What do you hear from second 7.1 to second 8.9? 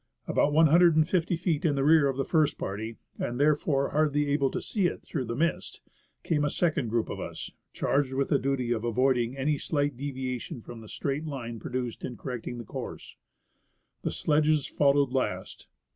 us, charged with the duty of